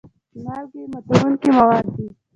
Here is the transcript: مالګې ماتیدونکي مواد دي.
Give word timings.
مالګې 0.43 0.81
ماتیدونکي 0.91 1.49
مواد 1.57 1.85
دي. 1.95 2.05